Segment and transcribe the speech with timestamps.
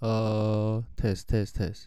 [0.00, 1.84] 呃，test test test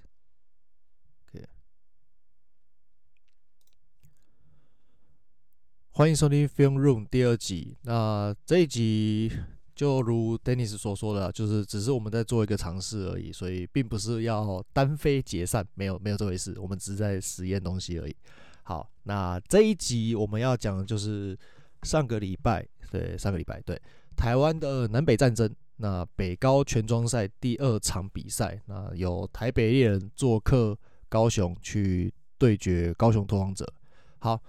[5.93, 7.77] 欢迎收听 Film Room 第二集。
[7.83, 9.31] 那这一集
[9.75, 18.15] 就如 Dennis 所说的，就是只是我们在做一个尝试而已，所以并不是要单飞解散，没有没有这回事，我们只是在实验东西而已。
[18.63, 21.37] 好，那这一集我们要讲的就是
[21.83, 23.79] 上个礼拜，对，上个礼拜，对，
[24.17, 25.53] 台湾的南北战争。
[25.77, 30.77] 那北高全庄赛第二场比赛，那有台北猎人做客
[31.09, 33.65] 高雄去对决高雄拓荒者。
[34.19, 34.39] 好，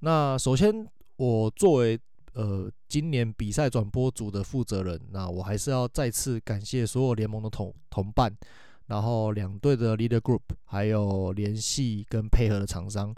[0.00, 1.98] 那首先我作为
[2.34, 8.30] 呃今年比赛转播组的负责人，那我还是要再次感谢所有联盟的同同伴，
[8.88, 13.14] 然后两队的 leader group，还有联系跟配合的厂商。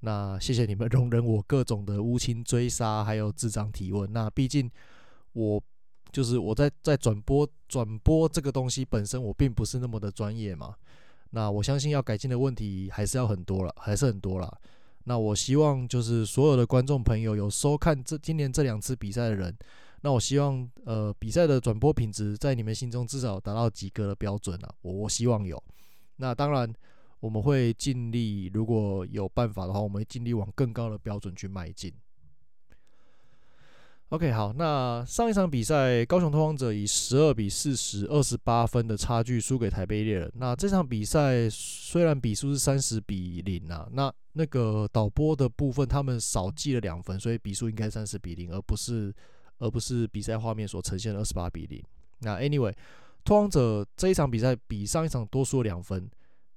[0.00, 4.12] 那谢谢你们 容忍我各种的无情追杀，还有智障提问。
[4.12, 4.68] 那毕竟
[5.34, 5.62] 我。
[6.12, 10.74] 就是我在在转播转播这个东西本身，我并不是那么的专业嘛。
[11.30, 14.60] 那我相信要改进的问题还是要很多了，还是很多了。
[15.04, 19.56] 那我希望就是所有的观众朋友有收看这今年这两次比赛的人，
[20.02, 24.74] 那我希望呃比赛的转播品质在你们心中至少达到及格的标准啊。
[24.82, 25.60] 我我希望有。
[26.16, 26.70] 那当然
[27.20, 31.92] 我们会尽力，如果有办法的话，我们会尽力往更高的标准去迈进。
[34.12, 40.30] OK，好，那上一场比赛，高雄拓荒者以十二比四十二十八分的差距输给台北猎人。
[40.34, 49.10] 那这场比赛虽然比数是三十比零啊，那那个导播的部分他们少记了两分，所以比数应该三十比零，而不是
[49.56, 51.82] 而不是比赛画面所呈现的二十八比零。
[52.18, 52.74] 那 Anyway，
[53.24, 56.06] 拓荒者这一场比赛比上一场多输了两分，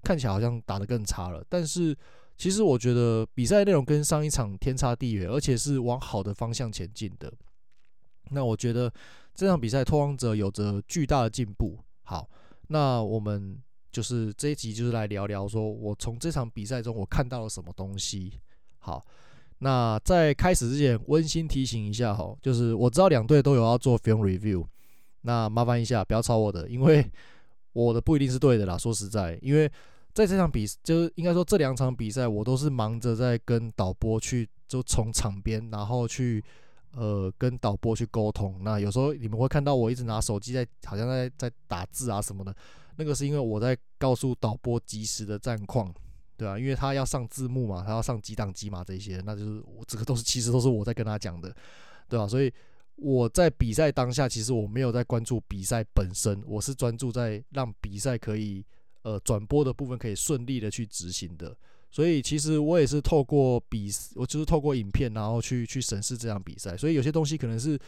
[0.03, 1.95] 看起来好像打得更差了，但是。
[2.38, 7.31] 其实我觉得比赛内容跟上一场天差地远，而且是往好的方向前进的。
[8.31, 8.91] 那我觉得
[9.33, 11.80] 这场比赛拓荒者有着巨大的进步。
[12.03, 12.30] 好，
[12.67, 13.58] 那我们
[13.89, 18.33] 就是这一集就是来聊聊，说我从这场比赛中我看到了什么东西。
[18.80, 19.06] 好，
[19.59, 24.66] 那在开始之前温馨提醒一下哈，就是我知道两队都有要做 film review，
[25.22, 27.09] 那麻烦一下不要抄我的，因为
[27.72, 28.78] 我的不一定是对的啦。
[28.78, 29.72] 说实在，因为。
[30.16, 36.42] 在这场比，就是应该说这两场比赛，我都是忙着在跟导播去，就从场边，然后去，
[36.94, 38.58] 呃，跟导播去沟通。
[38.64, 42.56] 那有时候你们会看到我一直拿手机在，好像在在打字啊什么的，
[42.96, 45.94] 那个是因为我在告诉导播及时的战况，
[46.38, 51.53] 对啊，因为他要上字幕嘛，他要上几档机嘛这些，那就是我这个都是其实都是我在跟他讲的，
[52.08, 52.50] 对啊，所以
[52.96, 58.66] 我在比赛当下，其实我没有在关注比赛本身，我是专注在让比赛可以。
[59.05, 61.55] 呃，转播的部分可以顺利的去执行的，
[61.91, 66.75] 所以其实我也是透过比，我就是透过影片，然后去去审视这场比赛。
[66.75, 67.79] 所以有些东西可能是，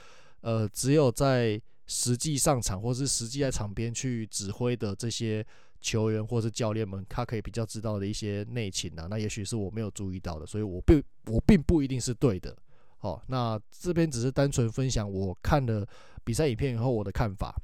[0.41, 5.44] 呃，只有在实际上场或是实际在场边去指挥的这些
[5.81, 9.07] 球员或是教练们，他可以比较知道的一些内情啊。
[9.09, 12.55] 那也许是我没有注意到的，所以我并我并不一定是对的。
[12.99, 15.84] 好，那这边只是单纯分享我看了
[16.23, 17.59] 比赛影片以后我的看法。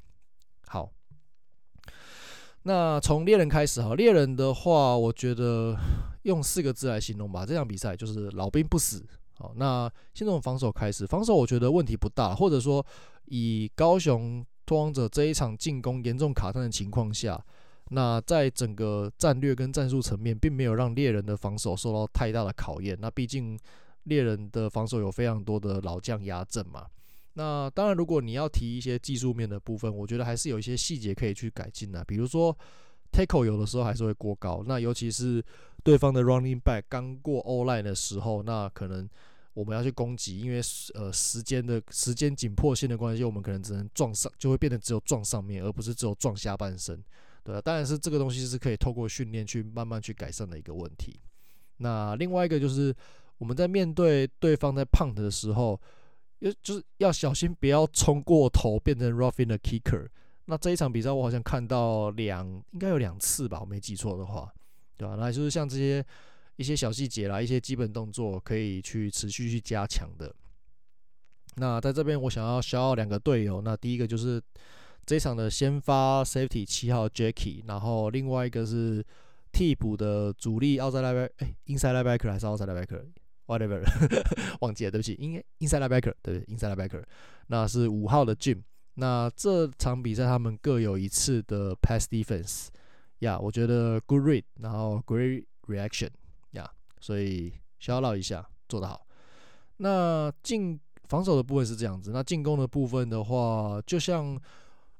[0.66, 0.92] 好。
[2.64, 5.76] 那从猎人开始哈，猎人的话，我觉得
[6.24, 9.06] 用四个字来形容吧，这场比赛就是老兵不死。
[9.36, 12.86] 好，那先从防守开始，防守我觉得问题不大，或者说
[13.26, 17.44] 以高雄拓荒者这一场进攻严重卡弹的情况下，
[17.90, 22.98] 那在整个战略跟战术层面，并没有让猎人的防守受到太大的考验。
[23.02, 23.60] 那毕竟
[24.04, 26.86] 猎人的防守有非常多的老将压阵嘛。
[27.36, 32.06] 那当然，如果你要提一些技术面的部分，我觉得还是有一些细节可以去改进的。
[32.06, 32.56] 比如说
[33.12, 34.64] ，tackle 有的时候还是会过高。
[34.68, 35.44] 那尤其是
[35.84, 39.10] 对方的 running back 刚过 O line 的时候，那可能
[39.56, 40.62] 我们要去攻击，因为
[40.94, 47.04] 呃时间的时间紧迫性的关系，我们可能只能撞上，就会变得只有撞上面，而不是只有撞下半身。
[47.44, 51.20] 对啊，当然是这个东西是可以透过训练去慢慢去改善的一个问题。
[51.78, 52.96] 那另外一个就是
[53.40, 55.82] 我们在面对对方在 punt 的时候。
[56.62, 60.08] 就是要小心，不要冲过头变成 roughing the kicker。
[60.46, 64.52] 那这一场比赛我好像看到两，应该有两次吧，我没记错的话，
[64.98, 65.16] 对吧？
[65.18, 66.06] 那就是像这些
[66.58, 70.34] 一些小细节啦，一些基本动作可以去持续去加强的。
[71.56, 74.42] 那在这边我想要消耗两个队友，那第一个就是
[75.06, 79.06] 这一场的先发 safety 七号 Jacky，然后另外一个是
[79.52, 82.68] 替补的主力 outside linebacker，哎，inside linebacker 还是 outside
[83.48, 83.84] whatever，
[84.62, 87.04] 忘记了，对不起，应该 inside linebacker，对不对？inside linebacker，
[87.48, 88.62] 那是五号的 Jim。
[88.96, 92.68] 那这场比赛他们各有一次的 pass defense，
[93.20, 96.10] 呀、我觉得 good read，然后 great reaction，
[96.52, 96.70] 呀、
[97.00, 99.06] 所以 shout out 一下，做得好。
[99.78, 104.40] 那进防守的部分是这样子，那进攻的部分的话，就像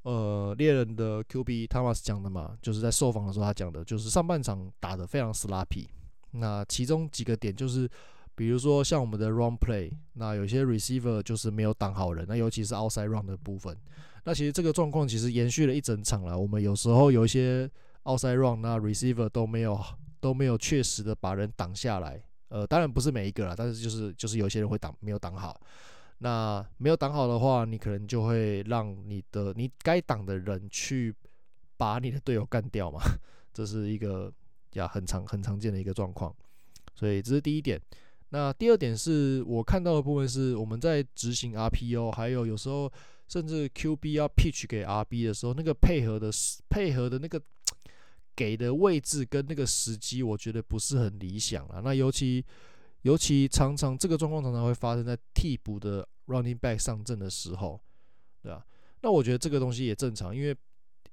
[0.02, 5.88] 呃，猎人的 QB Thomas 讲的嘛，就是在受访的时候他讲的，就是上半场打得非常 sloppy。
[6.32, 7.88] 那其中几个点就是，
[8.36, 13.78] 比如说像我们的 run play，那有些 receiver 就是没有挡好人，那尤其是 outside run 的部分。
[14.26, 16.40] 那其实这个状况其实延续了一整场了。
[16.40, 17.70] 我们有时候有一些
[18.04, 19.80] outside run，那 receiver 都没有
[20.20, 22.22] 都没有确实的把人挡下来。
[22.48, 25.60] 呃，当然不是每一个啦，但是就是就是有些人会挡没有挡好。
[26.20, 31.14] 那没有挡好的话，你可能就会让你的你该挡的人去
[31.76, 33.02] 把你的队友干掉嘛，
[33.54, 34.32] 这是一个
[34.74, 36.34] 呀很常很常见的一个状况。
[36.96, 37.82] 所以这是第一点。
[38.34, 42.92] 那第二点是我看到的部分是我们在执行 RPO，还有有时候
[43.28, 46.32] 甚至 QB 要 pitch 给 RB 的时候，那个配合的
[46.68, 47.40] 配合的那个
[48.36, 51.80] 给的位置跟那个时机，我觉得不是很理想啊。
[51.84, 52.44] 那尤其
[53.04, 57.80] 尤其常常这个状况常常会发生在替补的 running back 上阵的时候，
[58.42, 58.66] 对吧？
[59.02, 60.58] 那我觉得这个东西也正常，因为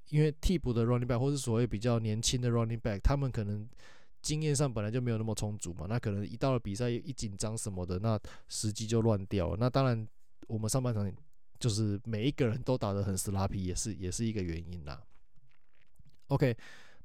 [0.08, 3.68] 因为替补的 running back 或是所谓比较年轻的 running back，他们可能
[4.22, 8.18] 经验上本来就没有那么充足嘛，那可能一到了比赛一紧张什么的，那
[8.48, 9.56] 时机就乱掉了。
[9.58, 10.06] 那当然，
[10.46, 11.12] 我们上半场
[11.58, 15.00] 就是每一个人都打得很死拉皮也是也是一个原因啦。
[16.28, 16.56] OK，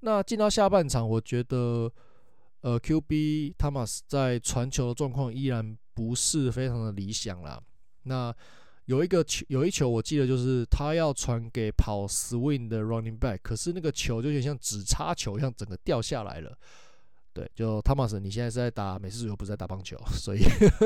[0.01, 1.91] 那进到下半场，我觉得。
[2.61, 7.61] 呃，QB Thomas 在传球的状况依然不是非常的理想啦。
[8.05, 8.35] 那
[8.85, 16.57] 有一个球，有一球我记得就是他要传给跑 swing 的 running back，可是那个球就有点像纸插球一样，整个掉下来了。
[17.35, 20.39] 对，就 Thomas，你现在是在打美式足球，不是在打棒球，所以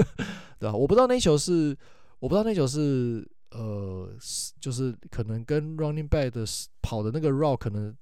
[0.59, 0.75] 对吧？
[0.75, 1.77] 我不知道那球是，
[2.19, 4.11] 我不知道那球是，呃，
[4.59, 6.43] 就是可能跟 running back 的
[6.81, 7.95] 跑的那个 route 可能。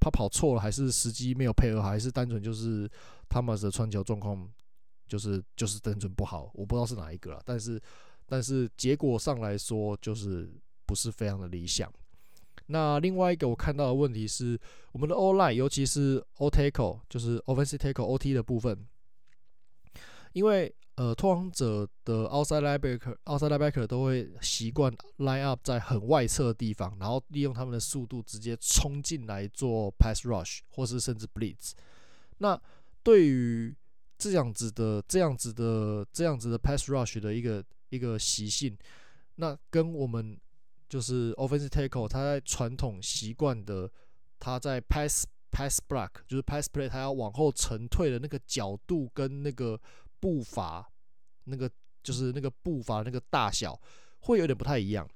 [0.00, 2.86] 他跑错了，还是时机没有配合好，还是单纯就是
[3.30, 4.46] Thomas 的传球状况
[5.08, 7.40] 就是就是单纯不好，我不知道是哪一个了。
[7.42, 7.80] 但是
[8.26, 10.52] 但是结果上来说，就是
[10.84, 11.90] 不是非常的理想。
[12.66, 14.58] 那另外一个我看到的问题是，
[14.92, 18.86] 我们的 O-line，尤其是 O tackle，就是 Offensive tackle OT 的部分，
[20.32, 20.74] 因为。
[20.96, 31.72] 呃，拓荒者的 outside linebacker、outside linebacker 都会习惯 line up 在很外侧的地方，然后利用他们的速度直接冲进来做 pass rush，或是甚至 blitz。
[32.38, 32.56] 那
[33.02, 33.74] 对于
[34.16, 38.78] 这样子的、这样子的、这样子的 pass rush 的一个一个习性，
[39.34, 40.38] 那跟我们
[40.88, 43.90] 就是 offensive tackle 他在传统习惯的，
[44.38, 49.80] 他在 pass pass block 就是 pass play，他要往后沉退的那个角度跟那个。
[50.20, 50.90] 步伐，
[51.44, 51.70] 那个
[52.02, 53.78] 就是那个步伐那个大小
[54.20, 55.06] 会有点不太一样。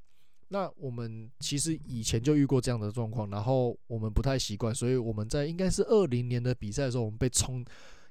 [0.49, 7.65] 那我们其实以前就遇过这样的状况，然后我们不太习惯，所以我们在应该是二零年的比赛的时候，我们被冲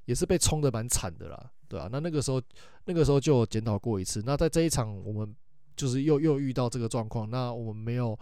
[0.06, 2.42] 也是被冲得蛮惨的啦，对啊，那那个时候
[2.86, 4.24] 那个时候就检讨过一次。
[4.26, 5.36] 那在这一场我们
[5.78, 8.20] 就是又又遇到这个状况，那我们没有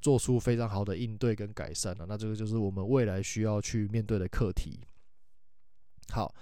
[0.00, 2.06] 做出非常好的应对跟改善了。
[2.06, 4.78] 那这个就是我们未来需要去面对的课题。
[6.10, 6.32] 好。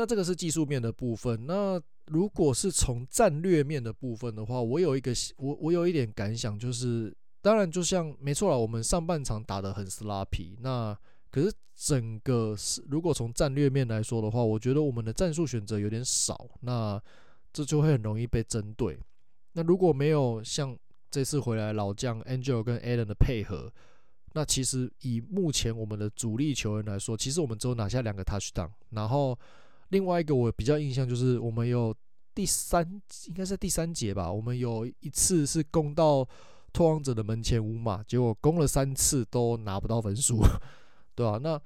[0.00, 1.44] 那这个是技术面的部分。
[1.44, 10.54] 那如果是从战略面的部分的话，我有一个我我有一点感想，就是当然就像没错啦，我们上半场打得很 sloppy。
[10.60, 10.96] 那
[11.32, 16.48] 可是整个是如果从战略面来说的话，我觉得我们的战术选择有点少。
[16.60, 17.02] 那
[17.52, 18.96] 这就会很容易被针对。
[19.58, 20.78] 那如果没有像
[21.10, 23.68] 这次回来老将 Angel 跟 Allen 的配合，
[24.34, 29.36] 那其实以目前我们的主力球员来说，其实我们只有拿下两个 touchdown，然后。
[29.90, 31.96] 另外一个我比较印象就是，我们有
[32.34, 32.86] 第三，
[33.28, 36.28] 应该是第三节吧，我们有一次是攻到
[36.74, 40.42] 拓荒者的门前五码，结果攻了三次都拿不到分数，
[41.16, 41.40] 对吧？
[41.42, 41.58] 那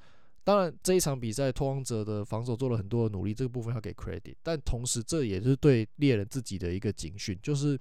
[0.45, 7.79] 当然这一场比赛拓荒者的防守做了很多的努力，这个部分要给 credit，但同时这也是对猎人自己的一个警讯，就是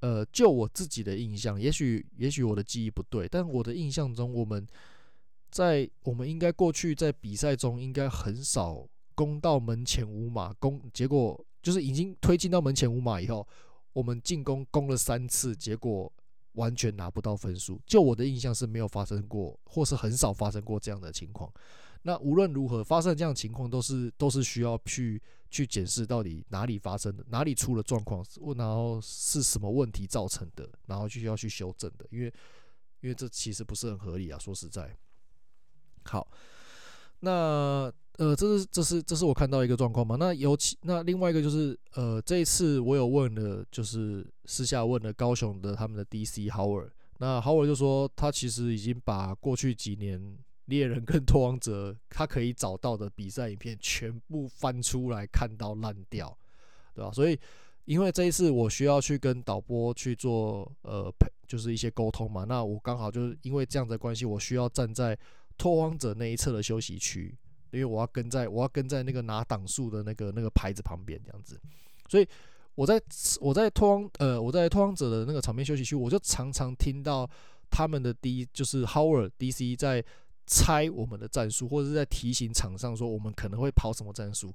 [0.00, 4.66] 呃，就我自己的印象，也许也许我的记忆不对，但我的印象中，我们
[5.50, 8.86] 在我们应该过去在比赛中应该很少。
[9.16, 13.48] 攻到门前五码，攻结果就是已经推进到门前五码以后，
[13.94, 16.12] 我们进攻攻了三次，结果
[16.52, 17.80] 完全拿不到分数。
[17.86, 21.50] 就我的印象是没有发生过，或是很少发生过这样的情况。
[22.06, 25.20] 那无论如何发生这样情况，都是都是需要去
[25.50, 28.24] 去检视到底哪里发生的，哪里出了状况，
[28.56, 32.06] 然后是什么问题造成的，然后就需要去修正的。
[32.10, 32.32] 因为
[33.00, 34.96] 因为这其实不是很合理啊，说实在。
[36.04, 36.26] 好，
[37.20, 37.92] 那。
[38.18, 40.16] 呃，这是这是这是我看到一个状况嘛？
[40.16, 56.36] 那尤其那另外一个就是，呃，这一次我有问了，就是私下问了高雄的他们的 DC Howard，那 Howard 就说他其实已经把过去几年猎人跟拓荒者 他可以找到的比赛影片全部翻出来看到烂掉，
[56.94, 57.10] 对吧？
[57.10, 57.38] 所以
[57.84, 61.12] 因为这一次我需要去跟导播去做呃，
[61.46, 62.44] 就是一些沟通嘛。
[62.44, 65.16] 那我刚好就是因为这样的关系，我需要站在
[65.56, 67.32] 拓荒者那一侧的休息区，
[67.70, 71.60] 因为我要跟在我要跟在那个拿档数的那个那个牌子旁边这样子。
[72.08, 72.26] 所以
[72.74, 73.00] 我在
[73.40, 77.28] 我在拓荒呃我在拓荒者的那个场边休息区，我就常常听到
[77.70, 80.04] 他们的 D 就是 Howard DC 在
[80.46, 84.54] 猜我们的战术，或者是在提醒场上说我们可能会跑什么战术。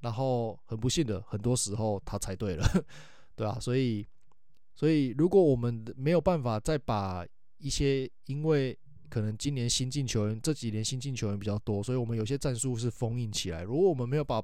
[0.00, 2.64] 然后很不幸的，很多时候他猜对了，
[3.34, 4.06] 对啊，所以，
[4.74, 13.62] 所以如果我们没有办法再把一些，因为可能今年新进球员这几年新进球员比较多，所以我们有些战术是封印起来。
[13.62, 14.40] 如果我们没有把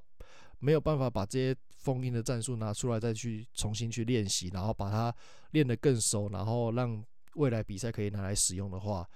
[0.59, 5.14] 没有办法把这些封印的战术拿出来，再去重新去练习，然后把它
[5.50, 7.04] 练得更熟，然后让
[7.35, 9.07] 未来比赛可以拿来使用的话，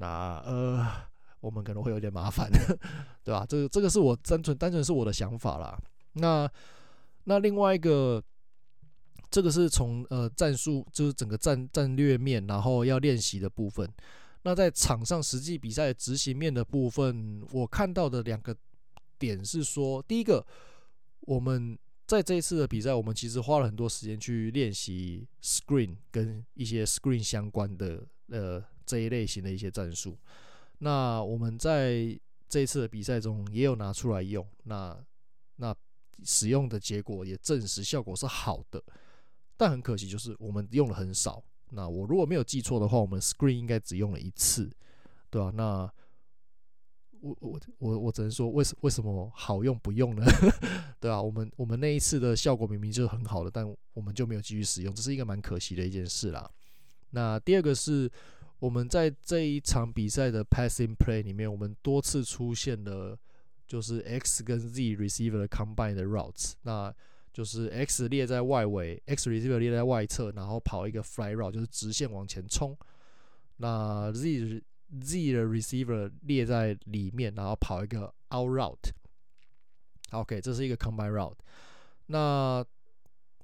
[0.00, 0.86] 那呃。
[1.42, 2.50] 我们可能会有点麻烦，
[3.24, 3.46] 对吧？
[3.48, 5.74] 这个这个是我单纯单纯是我的想法啦。
[6.12, 6.46] 那
[7.24, 8.22] 那另外一个，
[9.30, 13.90] 这个是从呃战术，就是整个战战略面，然后要练习的部分。
[14.42, 18.54] 那在场上实际比赛执行面的部分，我看到的两个
[19.18, 20.46] 点是说，第一个，
[21.20, 30.18] 我们在这一次的比赛，我们其实花了很多时间去练习 screen 跟一些 screen 相关的呃这一类型的一些战术。
[30.78, 32.18] 那我们在
[32.48, 34.98] 这一次的比赛中也有拿出来用，那
[35.56, 35.72] 那
[36.24, 38.82] 使用的结果也证实效果是好的，
[39.56, 41.40] 但很可惜就是我们用了很少。
[41.70, 44.68] 那我如果没有记错的话，我们 screen 应该只用了一次，
[45.30, 45.88] 对吧、那
[47.20, 50.24] 我我我我只能说为什为什么好用不用呢？
[50.98, 56.50] 对啊，我们我们那一次的效果明明就是很好的，但我们就没有继续使用，这是一个蛮可惜的一件事啦。
[57.10, 58.10] 那第二个是。
[58.60, 63.18] 我们在这一场比赛的 passing play 里面，我们多次出现了
[63.66, 66.94] 就是 X 跟 Z receiver 的 combine 的 routes，那
[67.32, 72.76] 就是 X 列在外围，X receiver 列在外侧，然后跑一个 fly route，就是直线往前冲。
[73.56, 74.62] 那 Z
[75.00, 78.90] Z 的 receiver 列在里面，然后跑一个 out route。
[80.10, 81.36] OK，这是一个 combine route。
[82.06, 82.64] 那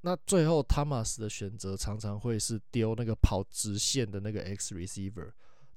[0.03, 5.33] 那最后，Thomas 的选择常常会是丢那个跑直线的那个 X receiver，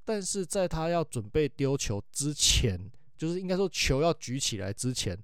[0.06, 2.80] 但是在他要准备丢球之前，
[3.18, 5.18] 就是应该说球要举起来之前，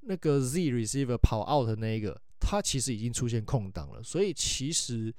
[0.00, 5.14] 那个 Z receiver 跑 out 的那一个，他其实已经出现空档了，所以其实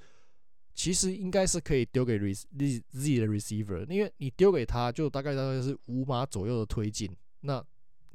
[0.73, 2.47] 其实应该是可以丢给 Z
[2.89, 7.63] Z 的 receiver，因为你丢给他就大概大概是五码左右的推进，那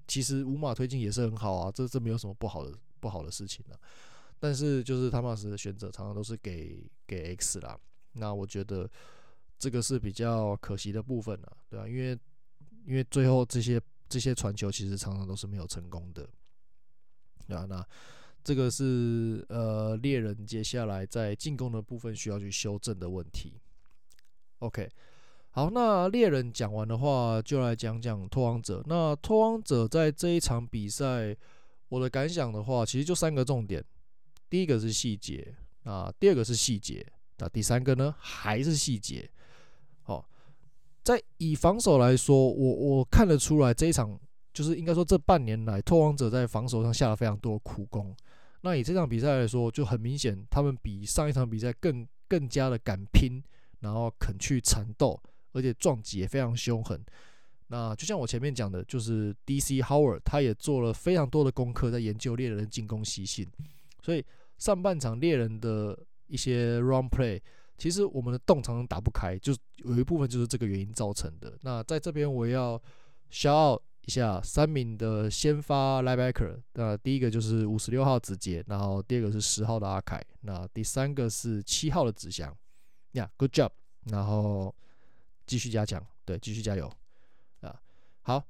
[0.08, 3.78] 其实五码推进也是很好啊，这这没有什么不好的不好的事情啊。
[4.44, 7.80] 但是就是汤马斯的选择常常都是给给 X 啦，
[8.12, 8.86] 那我觉得
[9.58, 11.88] 这个是比较可惜的部分了，对吧？
[11.88, 12.10] 因为
[12.84, 16.28] 因为最后这些这些传球其实常常都是没有成功的，
[17.56, 17.82] 啊，那
[18.42, 23.58] 这个是呃猎人接下来在进攻的部分需要去修正的问题。
[24.58, 24.86] OK，
[25.52, 28.84] 好，那猎人讲完的话，就来讲讲拓荒者。
[28.84, 31.34] 那拓荒者在这一场比赛，
[31.88, 33.82] 我的感想的话，其实就三个重点。
[34.48, 37.04] 第一个是细节啊，第二个是细节，
[37.38, 39.28] 那第三个呢还是细节。
[40.02, 40.28] 好，
[41.02, 44.18] 在以防守来说，我我看得出来这一场
[44.52, 48.14] 就是应该说这半年来拓荒者在防守上下了非常多苦功。
[48.60, 53.42] 那以这场比赛来说，就很明显他们比上一场比赛更更加的敢拼，
[53.80, 55.20] 然后肯去缠斗，
[55.52, 57.04] 而且撞击也非常凶狠。
[57.66, 63.46] 那就像我前面讲的，就是 DC Howard 他也做了非常多的功课，在研究猎人的进攻习性。
[64.04, 64.22] 所以
[64.58, 67.40] 上半场猎人的一些 run play，
[67.78, 71.56] 其实我们的洞常常打不开，就有一部分就是这个原因造成的。
[71.62, 72.78] 那在这边我要
[73.30, 82.54] shout out 一下三名的先发 linebacker，那第一个就是五十六号子杰，然后第二个是十号的阿凯，那第三个是七号的子祥。
[83.12, 83.70] 呀，good job，
[84.10, 84.74] 然后
[85.46, 86.92] 继续加强，对，继续加油
[87.62, 87.80] 啊，
[88.20, 88.44] 好，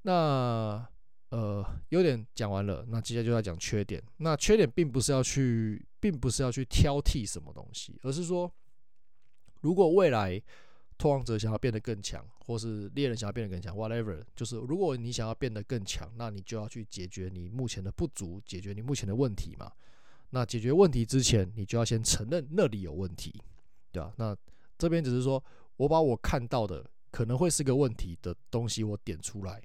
[0.00, 0.88] 那。
[1.32, 4.02] 呃，优点讲完了，那接下来就要讲缺点。
[4.18, 8.52] 那缺点并不是要去，并不是要去挑剔什么东西，而是说，
[9.62, 10.38] 如果未来
[10.98, 19.72] 拓荒者想要变得更强，或是猎人想要变得更强，whatever，就是如果你想要变得更强，那你就要去解决你目前的不足，解决你目前的问题嘛。
[20.34, 23.42] 那解决问题之前，你就要先承认那里有问题，
[23.90, 24.12] 对吧？
[24.18, 24.36] 那
[24.76, 25.42] 这边只是说
[25.78, 29.62] 我把我看到的可能会是个问题的东西，我点出来。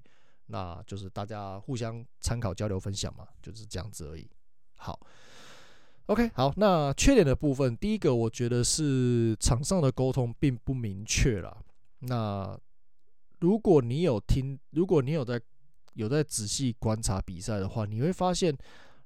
[0.48, 4.30] 那就是大家互相参考、交流、分享嘛，就是这样子而已。
[4.76, 5.00] 好
[6.08, 6.54] ，OK，好。
[6.58, 11.58] 那缺点的部分，第一个我觉得是场上的沟通并不明确啦。
[12.00, 12.58] 那
[13.40, 15.42] 如果你有听，如果你有在
[15.94, 18.56] 有在仔细观察比赛的话，你会发现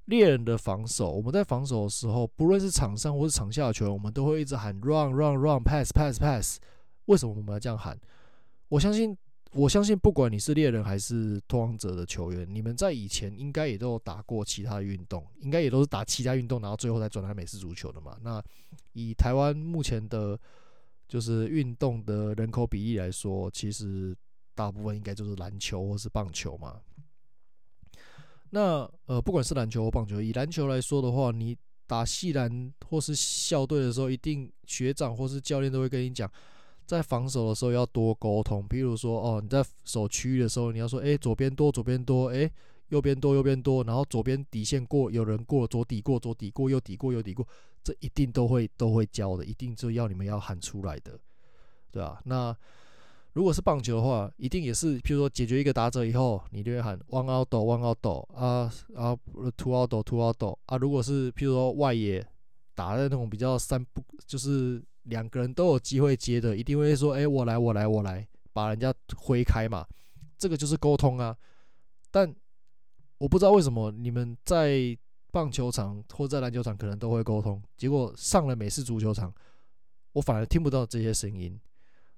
[0.06, 6.58] 猎人的防守，我们在防守的时候，不论是场上或是场下的球员，我们都会一直喊 run run run pass pass pass。
[7.06, 7.98] 为什么我们要这样喊？
[8.68, 9.16] 我相信，
[9.52, 18.16] 我相信，不管你是猎人还是拓荒者的球员，你们在以前应该也都有打过其他运动，应该也都是打其他运动，然后最后再转来美式足球的嘛。
[18.22, 18.42] 那
[18.94, 20.38] 以台湾目前的，
[21.06, 24.16] 就是运动的人口比例来说，其实
[24.54, 26.80] 大部分应该就是篮球或是棒球嘛。
[28.48, 31.54] 那呃，不管是篮球或棒球，以篮球来说的话，你
[31.86, 36.30] 打系篮或是校队的时候，一定学长或是教练都会跟你讲，
[36.92, 38.64] 在防守的时候要多沟通。
[38.68, 42.50] 比如说，哦，你在守区域的时候，你要说，诶，左边多，左边多，诶，
[42.88, 47.46] 右边多，右边多，然后左边底线过，有人过，左底过，左底过，右底过，右底过，
[47.82, 51.18] 这一定都会都会教的，一定就要你们要喊出来的，
[51.90, 52.54] 对啊，那。
[53.34, 59.16] 如果是棒球的话，一定也是，譬如说解决一个打者以后，你就会喊 one out one out 啊啊
[59.56, 60.76] two out two out 啊。
[60.76, 62.22] 如果是譬如说外野
[62.74, 69.86] 打在那种比较三不，就是两个人都有机会接的，一定会说，哎，我来我来我来，把人家挥开嘛。
[70.36, 71.36] 这个就是沟通啊。
[72.10, 72.34] 但
[73.18, 74.96] 我不知道为什么你们在
[75.30, 79.32] 棒球场或在篮球场可能都会沟通，结果上了美式足球场，
[80.12, 81.60] 我反而听不到这些声音，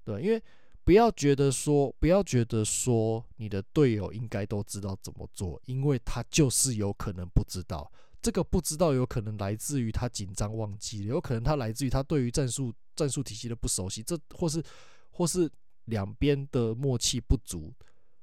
[0.03, 0.41] 对，因为。
[0.85, 7.91] 不要觉得说，不要觉得说，你的队友应该都知道怎么做，因为他就是有可能不知道。
[8.25, 14.63] 这个不知道有可能来自于他紧张忘记，有可能他来自于他对于战术战术体系的不熟悉，这或是
[15.11, 15.47] 或是
[15.83, 17.71] 两边的默契不足，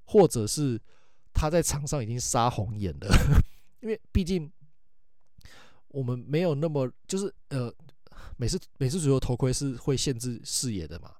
[0.02, 0.76] 或者是
[1.32, 3.06] 他在场上已经杀红眼了。
[3.80, 4.50] 因为毕竟
[5.86, 7.72] 我们没有那么就是呃，
[8.36, 11.14] 每次每次足球头盔是会限制视野的嘛。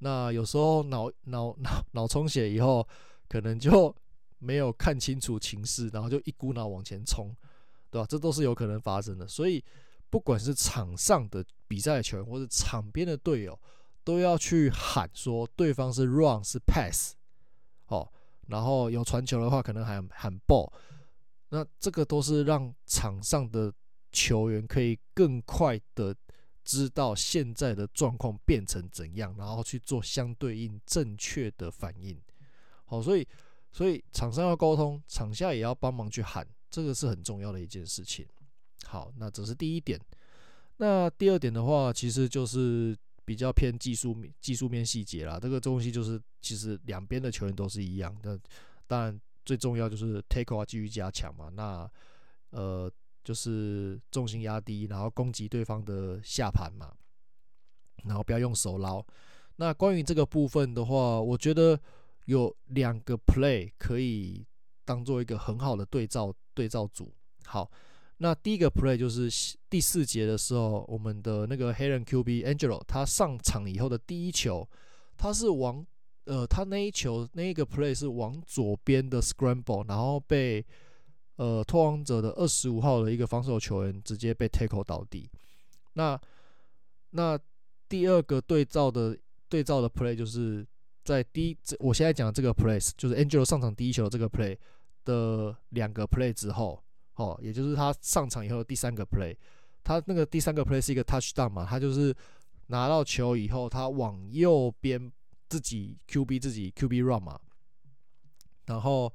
[0.00, 2.86] 那有时候脑脑脑脑充血以后，
[3.26, 3.96] 可能就
[4.38, 7.34] 没有看清楚情势，然后就一股脑往前冲，
[7.90, 8.06] 对吧？
[8.08, 9.26] 这都是有可能发生的。
[9.26, 9.64] 所以，
[10.10, 13.58] 不管是场上的比赛球员，或者场边的队友，
[14.04, 17.14] 都要去喊说对方是 run 是 pass，
[17.86, 18.10] 哦，
[18.46, 20.72] 然后有传球的话，可能喊喊 ball。
[21.50, 23.72] 那这个都是让场上的
[24.12, 26.14] 球员可以更快的。
[26.64, 32.20] 知道现在的状况变成怎样，然后去做相对应正确的反应。
[32.84, 33.26] 好，所以
[33.72, 38.26] 所以场上要沟通，场下也要帮忙去喊，这个是很重要的一件事情。
[38.84, 40.00] 好，那这是第一点。
[40.76, 45.38] 那第二点的话，其实就是比较偏技术面、技术面细节啦。
[45.40, 48.38] 这个东西就是其实两边的球员都是一样的，
[48.86, 51.48] 当然最重要就是 take off 继续加强嘛。
[51.48, 51.90] 那
[52.50, 52.90] 呃。
[53.24, 56.90] 就是重心压低，然后攻击对方的下盘嘛，
[58.04, 59.04] 然后不要用手捞。
[59.56, 61.78] 那关于这个部分的话，我觉得
[62.24, 64.46] 有两个 play 可以
[64.82, 67.12] 当做一个很好的对照对照组。
[67.44, 67.70] 好，
[68.16, 69.30] 那第一个 play 就是
[69.70, 74.68] 第四节的时候，我们的那个黑人 QB Angelo 他上场以后的第一球，
[75.16, 75.86] 他是往
[76.24, 80.66] 呃他那一球那一个 play 是往左边的 scramble，然后被。
[81.38, 85.30] 呃，拓荒者的二十五号的一个防守球员直接被 tackle 倒地。
[85.92, 86.20] 那
[87.10, 87.38] 那
[87.88, 89.16] 第二个对照的
[89.48, 90.66] 对照的 play 就是
[91.04, 94.58] 在第一，我现在讲的这个 play 就是 Angelo 上场第一球这个 play
[95.08, 96.78] 的两个 play 之后，
[97.14, 99.34] 哦，也就是他上场以后的第三个 play，
[99.82, 102.14] 他那个第三个 play 是一个 touchdown 嘛，他就是
[102.66, 105.10] 拿到球以后，他往右边
[105.48, 107.40] 自己 QB 自己 QB run 嘛，
[108.66, 109.10] 然后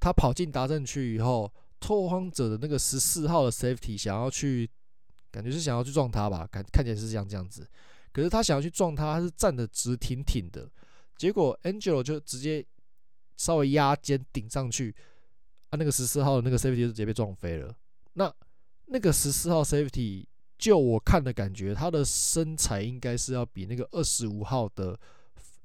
[0.00, 1.52] 他跑进达阵区以后。
[1.80, 4.66] 拓荒者的那个十四号的 safety 想要去，
[5.30, 7.68] 感觉是想要去撞他吧，看看起来是这样这样子。
[8.10, 10.66] 可是他想要去撞他，他是站得直挺挺的，
[11.18, 12.64] 结果 Angelo 就直接
[13.36, 14.96] 稍微压肩顶上去，
[15.74, 17.74] 啊，那个十四号的那个 safety 就直接被撞飞了。
[18.12, 18.32] 那
[18.86, 20.24] 那个十四号 safety
[20.56, 24.96] 就我看的感觉，他的身材应该是要比那个二十五号的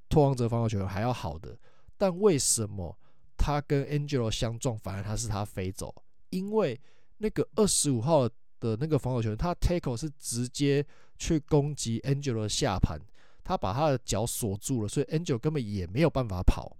[0.10, 1.56] 拓荒者防守球员还要好的，
[1.96, 2.98] 但为什么
[3.38, 5.94] 他跟 Angelo 相撞，反而他是他飞走？
[6.32, 6.80] 因为
[7.20, 8.28] 那个二十五号
[8.60, 10.84] 的那个防守球员，他 tackle 是直接
[11.20, 13.00] 去攻击 Angelo 的下盘，
[13.44, 16.76] 他把他的脚锁住了，所以 Angelo 根本也没有办法跑。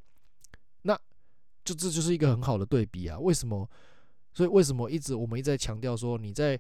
[1.64, 3.20] 就这就是一个很好的对比啊！
[3.20, 3.70] 为什么？
[4.34, 6.60] 所以为什么一直我们一直在强调说，你在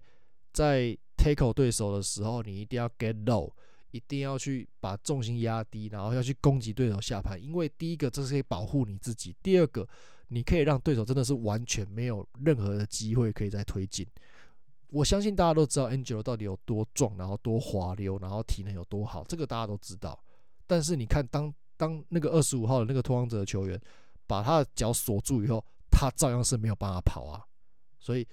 [0.51, 3.51] 在 tackle 对手的时候，你一定要 get low，
[3.91, 9.87] 一定要去把重心压低，然后要去攻击对手下盘，因为第一个这是可以保护你自己，第二个。
[10.31, 14.05] 你可以让对手真的是完全没有任何的机会可以再推进。
[14.91, 20.23] 我相信大家都知道 Angel 到底有多壮，然后多滑溜，然后体能有多好，这个大家都知道。
[20.67, 23.81] 但是你看，当当那个二十五号的那个拓荒者的球员
[24.29, 27.43] 把他的脚锁住以后，他照样是没有办法跑啊。
[27.99, 28.25] 所以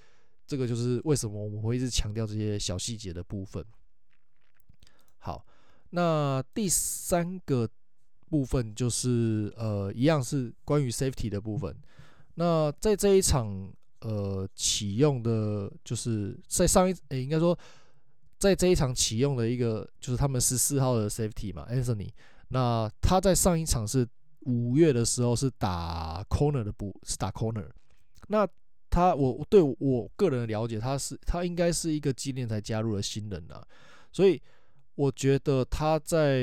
[0.45, 3.65] 这个就是为什么我们会一直强调这些小细节的部分。
[5.17, 5.43] 好，
[5.89, 7.67] 那第三个
[8.29, 11.75] 部分就是呃，一样是关于 safety 的部分。
[12.35, 17.57] 那在这一场呃启用的，就是在上一诶、应该说
[18.37, 22.11] 在这一场启用的一个，就是他们十四号的 safety 嘛，Anthony。
[22.49, 24.07] 那他在上一场是
[24.47, 27.69] 五月的时候是打 corner 的不，是打 corner。
[28.29, 28.47] 那
[28.89, 33.61] 他我对我个人的了解，他是他应该是一个今年才加入的新人啊，
[34.11, 34.41] 所以
[34.95, 36.39] 我觉得他在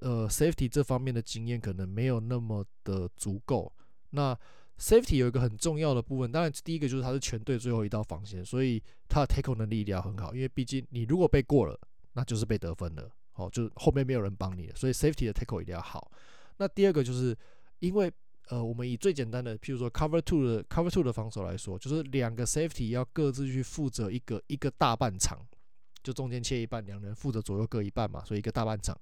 [0.00, 3.72] 呃 safety 这方面的经验可能没有那么的足够。
[4.10, 4.36] 那
[4.78, 11.78] safety 有一个很重要的部分，当然第一个就是他是全队最后一道防线，所以他的 tackle 能力一定要很好，因为毕竟你如果被过了，
[12.12, 16.10] 那就是被得分了，哦，就后面没有人帮你了，所以 safety 的 tackle 一定要好。
[16.58, 17.36] 那第二个就是
[17.80, 18.12] 因为。
[18.50, 25.46] 呃，我们以最简单的，譬如说 cover two 的 cover two 的防守来说，就是两个 safety 要各自去负责一个一个大半场，
[26.02, 28.98] 就中间切一半，两人负责左右各一半嘛，所以一个大半场，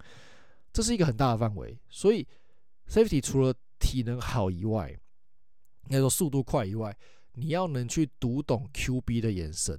[0.73, 1.79] 这是一个很大的范围。
[1.89, 2.27] 所以
[2.89, 4.91] safety 除了体能好以外，
[5.85, 6.99] 应该说速度快以外，
[7.35, 9.79] 你要能去读懂 QB 的眼神，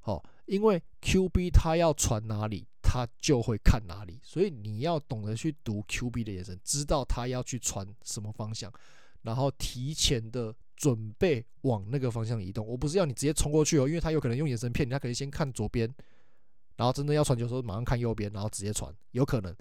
[0.00, 2.66] 好，因为 QB 他要传哪里。
[2.90, 8.72] 他就会看哪里，所以你要懂得去读 QB 的眼神，知道他要去传什么方向，
[9.20, 12.66] 然后提前的准备往那个方向移动。
[12.66, 15.86] 我不是要你直接冲过去哦，因为他有可能用眼神骗你，他可能先看左边，
[16.76, 19.54] 然后真的要传球的时候马上看右边，然后直接传，有可能。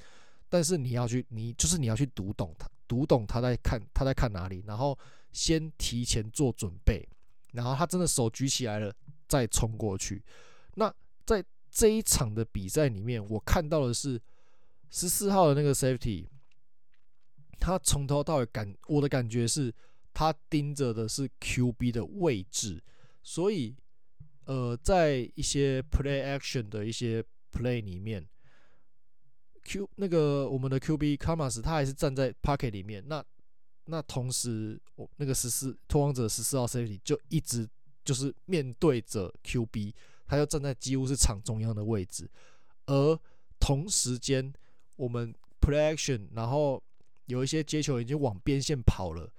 [0.47, 4.97] 但是你要去，你就是你要去读懂他，读懂他在看他在看哪里，然后
[5.33, 7.05] 先提前做准备，
[7.51, 8.95] 然后他真的手举起来了
[9.27, 10.23] 再冲过去。
[11.77, 14.19] 这一场的比赛里面，我看到的是
[14.89, 16.25] 十四号的那个 safety，
[17.59, 19.71] 他从头到尾感我的感觉是，
[20.11, 22.83] 他盯着的是 QB 的位置，
[23.21, 23.75] 所以
[24.45, 28.27] 呃，在一些 play action 的一些 play 里面
[29.63, 33.23] ，Q 那个我们的 QB camas 他还是站在 pocket 里面，那
[33.85, 37.69] 那同时我那个十四拓荒者十四号 safety 就一直
[38.03, 39.93] 就是面对着 QB。
[40.27, 42.29] 他就站在几乎是场中央的位置，
[42.85, 43.17] 而
[43.59, 44.53] 同时间
[44.97, 46.83] 我们 play action，然后
[47.27, 49.31] 有一些接球已经往边线跑了，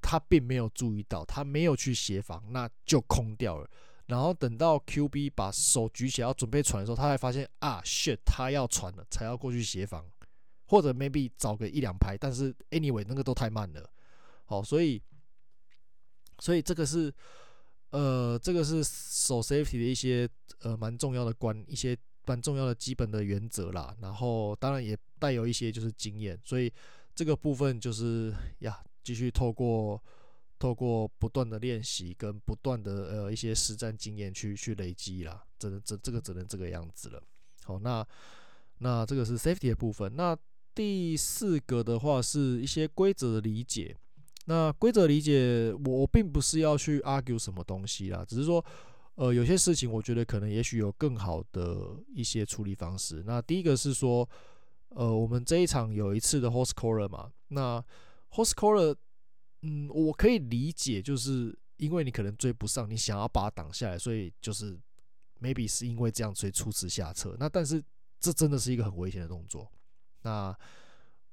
[0.00, 3.70] 他并没有注意到，他没有去协防，那就空掉了。
[4.06, 10.04] 然后等到 QB 把手举起来要准备传的时候，他才发现啊，shit，他要传了，才要过去协防，
[10.66, 13.88] 或者 maybe 找个一两拍，但是 anyway 那个都太慢了。
[14.44, 15.00] 好，所以
[16.40, 17.14] 所以这个是。
[17.92, 20.28] 呃，这个是守 safety 的一些
[20.60, 23.94] 呃蛮重要的关，一些蛮重要的基本的原则啦。
[24.00, 26.72] 然后当然也带有一些就是经验，所以
[27.14, 30.02] 这个部分就是呀，继续透过
[30.58, 35.44] 透过不断的练习跟不断的呃一些实战经验去去累积啦。
[35.58, 37.22] 只能这这个只能这个样子了。
[37.64, 38.06] 好，那
[38.78, 40.16] 那这个是 safety 的部分。
[40.16, 40.34] 那
[40.74, 43.94] 第四个的话是一些规则的理解。
[44.46, 48.64] 那规则理解，我并不是要去 argue 什么东西啦，只是说，
[49.14, 53.22] 呃，有些事情我觉得可能也许有更好的一些处理方式。
[53.24, 54.28] 那第一个是说，
[54.88, 57.82] 呃，我们这一场有一次的 horse collar 嘛，那
[58.30, 58.94] horse collar，
[59.62, 64.76] 嗯，我可以理解，就是因为你可能追不上，你想要把它挡下来，所以就是
[65.40, 67.36] maybe 是因为这样所以出此下策。
[67.38, 67.82] 那但是
[68.18, 69.70] 这真的是一个很危险的动作。
[70.22, 70.56] 那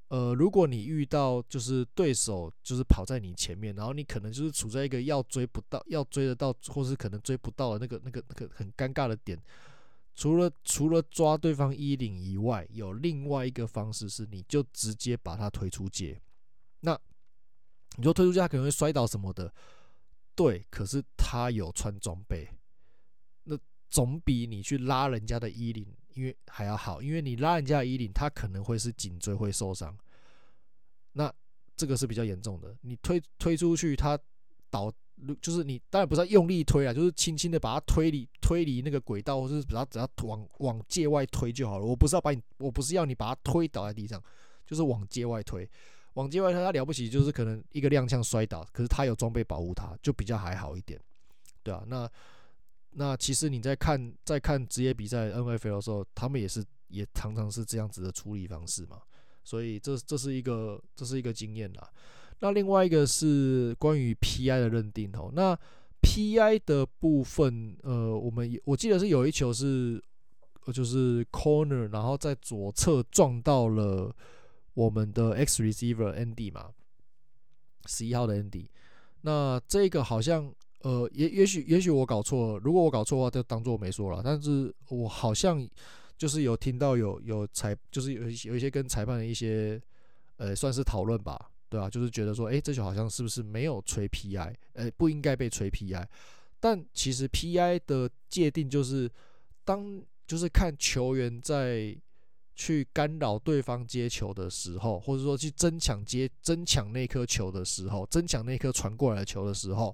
[0.09, 9.39] 呃，如果你遇到就是对手就是跑在你前面，然后你可能就是处在一个要追不到、要追得到，或是可能追不到的那个、那个、那个很尴尬的点。
[10.15, 16.19] 除了除了抓对方衣领以外，有另外一个方式是，你就直接把他推出界。
[16.81, 16.99] 那
[17.95, 19.53] 你说推出界他可能会摔倒什么的，
[20.35, 22.49] 对，可是他有穿装备，
[23.43, 25.85] 那总比你去拉人家的衣领。
[26.13, 29.97] 因为还要好，因为你拉人家衣领，他可能会是颈椎会受伤，
[31.13, 31.33] 那
[31.75, 32.75] 这个是比较严重的。
[32.81, 34.19] 你推推出去，他
[34.69, 34.91] 倒，
[35.41, 41.85] 就是你当然不是要用力推啊，就是轻轻的把它推离推离那个轨道，或是把它只要往往界外推就好了。
[41.85, 44.21] 我不是要把你，我不是要你把它推倒在地上，
[44.65, 45.69] 就是往界外推，
[46.13, 50.99] 往界外推，他了不起就是可能一个踉跄摔倒，可是他有装备保护他，就比较还好一点，
[51.63, 52.09] 对啊，那。
[52.91, 58.99] 那其实你在看在看职业比赛 NFL 的时候，他们也是也常常是这样子的处理方式嘛，
[59.43, 61.87] 所以这这是一个这是一个经验啦。
[62.39, 65.29] 那另外一个是关于 PI 的认定哦。
[65.33, 65.57] 那
[66.01, 70.03] PI 的部分，呃，我们我记得是有一球是
[70.73, 74.13] 就是 corner，然后在左侧撞到了
[74.73, 76.71] 我们的 X receiver Andy 嘛，
[77.85, 78.67] 十一号的 Andy。
[79.21, 80.51] 那这个好像。
[80.81, 84.21] 呃，也也许也许我搞错了，如果我搞错的话，就当做我没说了。
[84.23, 85.67] 但是我好像
[86.17, 89.81] 就是有听到有有裁，就是有有一些跟裁判的一些
[90.37, 91.89] 呃，算是讨论吧，对、啊？
[91.89, 96.05] 就是觉得说，哎、这球好像是不是没有吹 PI，呃、不应该被吹 PI。
[96.61, 99.11] 但其实 PI 的界定就是
[99.65, 101.93] 当就是看球员在
[102.55, 109.93] 去干扰对方接球的时候，或者说去争抢接争抢那颗球的时候，争抢那颗传过来的球的时候。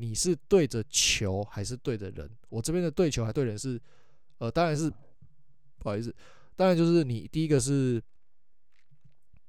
[0.00, 2.28] 你是对着球还是对着人？
[2.48, 3.78] 我这边的对球还对人是，
[4.38, 4.90] 呃，当然是
[5.78, 6.14] 不好意思，
[6.56, 8.02] 当然就是你第一个是，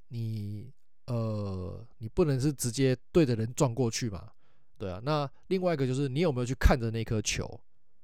[0.09, 0.69] 你
[1.07, 4.29] 呃，你不能是直接对着人撞过去嘛，
[4.77, 4.99] 对啊。
[5.05, 7.59] 那另外一个就是你有没有去看着那颗球，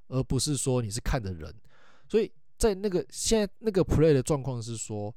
[0.07, 1.53] 而不是说你是看着人。
[2.07, 5.13] 所以在那个现在那个 play 的状况是说，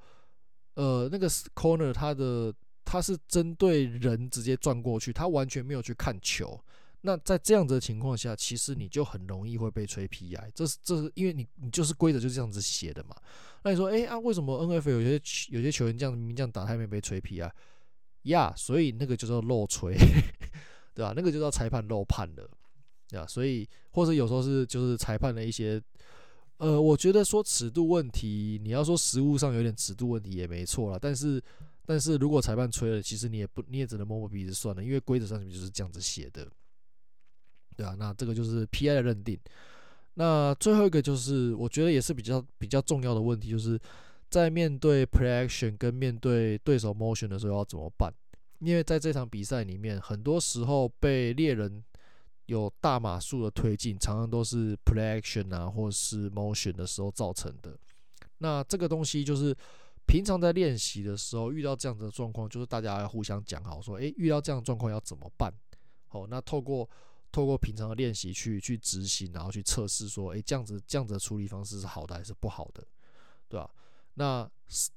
[0.74, 2.52] 呃，那个 corner 他的
[2.84, 6.60] 他是针对人直接撞过去，他完全没有去看球。
[7.02, 13.16] 那在这样子的情况下，其实你就很容易会被吹 PI，这是这是因为你你就是规则就这样子写的嘛。
[13.64, 15.12] 那你说，哎、啊，为什么 N F 有些
[15.48, 17.50] 有些球员这样明明这样打，他没被吹 PI
[18.24, 18.52] 呀？
[18.54, 19.94] 所以那个就叫漏吹，
[20.94, 21.14] 对吧？
[21.16, 22.50] 那个就叫裁判漏判了，
[23.08, 23.26] 对吧？
[23.26, 25.82] 所以或者有时候是就是裁判的一些，
[26.58, 30.98] 呃，我觉得说尺度问题，你要说实物上有点尺度问题也没错啦。
[31.00, 31.42] 但是
[31.86, 36.46] 但是如果裁判吹了，其实你也不你也只能摸摸鼻子算了，因为规则上面就是这样子写的。
[37.80, 39.38] 对啊，那这个就是 PI 的认定。
[40.14, 43.80] 那最后一个就是，我觉得也是比较比较重要的问题，就是
[44.28, 48.12] 在面对 play action 跟面对对手 motion 的时候要怎么办？
[48.58, 51.82] 因为在这场比赛里面，很多时候被猎人
[52.44, 57.74] 有大码数的推进，常常都是 play action 啊，或是 motion 的时候造成的。
[58.38, 59.56] 那这个东西就是
[60.06, 65.50] 平常在练习的时候遇到这样的状况，就是大家要互相讲好，说，诶，遇到这样的状况要怎么办？
[66.08, 66.86] 好，那透过
[67.32, 72.84] 透过平常的练习去去执行，然后去测试说，诶，这样子这样子的处理方式是好的还是不好的，
[73.48, 73.70] 对吧？
[74.14, 74.50] 那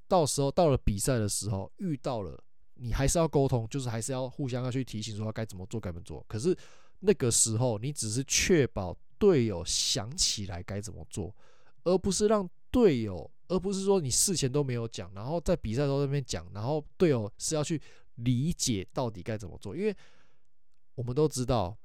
[0.08, 2.44] 到时候到了比赛的时候，遇到了
[2.74, 6.26] 你还是要沟通，就是还是要互相要去提醒说该怎么做该怎么做。
[6.28, 6.58] 可是
[7.00, 11.34] 那个时候，你只是确保队友想起来该怎么做，
[11.84, 17.80] 而不是让队友，而不是说你事前都没有讲，然后在比赛的时候那边讲，然后队友是要去
[18.16, 19.96] 理解到底该怎么做，因为
[20.96, 21.78] 我们都知道。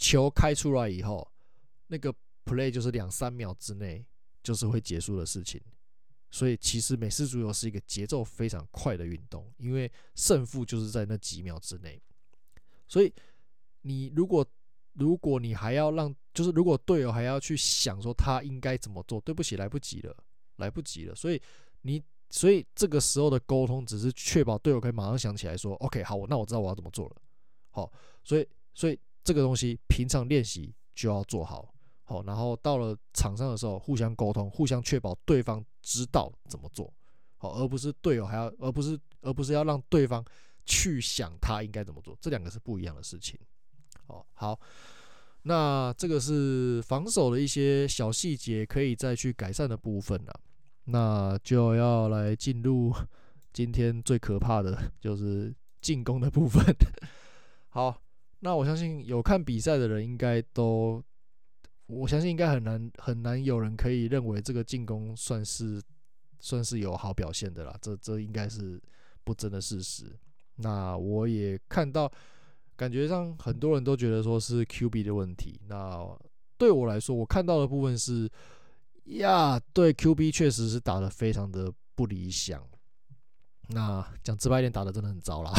[0.00, 1.30] 球开出来以后，
[1.88, 2.12] 那个
[2.46, 4.02] play 就是两三秒之内
[4.42, 5.60] 就是会结束的事情，
[6.30, 12.00] 所以其实美式足球是一个节奏非常快的运动，因为胜负就是在那几秒之内。
[12.88, 13.12] 所以
[13.82, 14.44] 你如果
[14.94, 20.16] 如果你还要让，就是如果队友还要去想说他应该怎么做，对不起，来不及了，
[20.56, 21.14] 来不及了。
[21.14, 21.40] 所以
[21.82, 27.16] 你所以这个时候的沟通只是确保队友可以马上想起来说，OK，好，那我知道我要怎么做了。
[27.68, 27.92] 好，
[28.24, 28.98] 所以所以。
[29.22, 31.72] 这个东西平常练习就要做好，
[32.04, 36.92] 好，然后到了场上的时候互相沟通，互相确保对方知道怎么做，
[37.36, 40.24] 好，而不是队友还要，而不是而不是要让对方
[40.64, 43.38] 去想他应该怎么做，这两个是不一样的事情。
[44.06, 44.58] 好，好，
[45.42, 50.40] 那这个是防守的一些小细节可以再去改善的部分了，
[50.84, 52.92] 那就要来进入
[53.52, 56.64] 今天最可怕的就是进攻的部分，
[57.70, 58.00] 好。
[58.42, 61.02] 那我相信有看比赛的人应该都，
[61.86, 65.78] 我相信应该很难很难有人可以认为这个进攻算是
[66.38, 68.80] 算是有好表现的啦，这这应该是
[69.24, 70.06] 不争的事实。
[70.56, 72.10] 那我也看到，
[72.76, 75.60] 感觉上很多人都觉得说是 QB 的问题。
[75.68, 76.02] 那
[76.56, 78.26] 对我来说，我看到的部分是，
[79.04, 82.66] 呀，对 QB 确实是打得非常的不理想。
[83.68, 85.52] 那讲直白一点，打得真的很糟啦，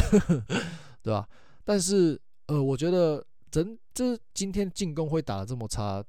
[1.03, 1.29] 对吧？
[1.63, 2.19] 但是。
[2.51, 6.03] 呃，我觉得整这今天进攻会打得这么差，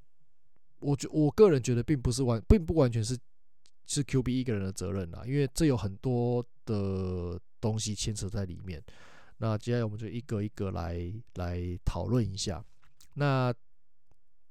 [0.80, 3.16] 我觉我个人觉得并不是完，并不完全是
[3.86, 8.82] 是 QB 一个人的责任啦，因为这有很多的东西牵扯在里面。
[9.36, 12.60] 那接下来我们就一个一个来来讨论一下。
[13.14, 13.54] 那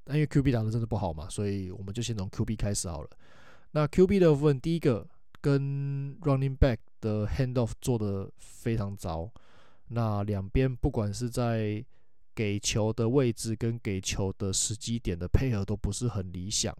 [0.05, 3.09] 因为 QB 打得真的不好嘛，所以我们就先从 QB 开始好了。
[3.71, 5.05] 那 QB 的部分，第一个
[5.41, 9.29] 跟 Running Back 的 Handoff 做的非常糟。
[9.93, 11.83] 那两边不管是在
[12.33, 16.73] 给球的位置跟给球的时机点的配合都不是很理想。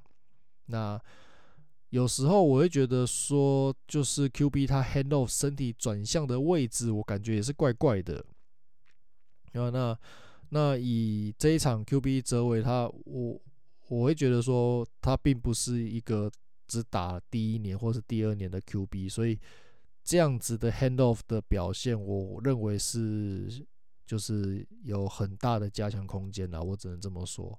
[0.67, 0.97] 那
[1.89, 8.26] 有时候我会觉得说，就是 QB 他 hand off 身体转向的位置，我感觉也是怪怪的。
[9.52, 10.00] 然后那
[10.47, 13.41] 那以这一场 QB 泽维他，我
[13.89, 16.32] 我会觉得说他并不是一个
[16.65, 19.38] 只打第一年或是第二年的 QB，所以。
[20.12, 23.65] 这样子的 handoff 的表现，我认为是
[24.06, 27.58] 就是有很大的加强空间啦，我只能这么说，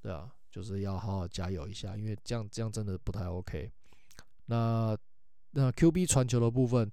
[0.00, 3.70] 对啊，就是要好好加油一下，因为这样这样真的不太 OK。
[4.46, 4.96] 那
[5.50, 6.90] 那 QB 传球的部分